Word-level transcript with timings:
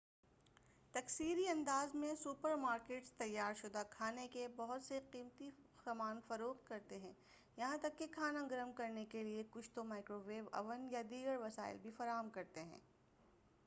تکثیری 0.93 1.47
انداز 1.47 1.93
میں 1.95 2.13
super 2.15 2.55
markets 2.55 3.11
تیار 3.13 3.53
شدہ 3.53 3.83
کھانے 3.89 4.27
کے 4.27 4.47
بہت 4.55 4.83
سی 4.83 4.99
قسمیں 5.11 6.21
فروخت 6.27 6.67
کرتے 6.67 6.97
ہیں 6.99 7.13
یہاں 7.57 7.77
تک 7.77 7.99
کہ 7.99 8.07
کھانا 8.11 8.45
گرم 8.51 8.71
کرنے 8.71 9.05
کیلئے 9.05 9.43
کچھ 9.49 9.69
تو 9.71 9.83
مائکرو 9.83 10.21
ویو 10.21 10.45
اوین 10.53 10.87
یا 10.91 11.01
دیگر 11.09 11.37
وسائل 11.37 11.77
بھی 11.81 11.91
فراہم 11.91 12.29
کرتے 12.29 12.63
ہیں 12.63 12.79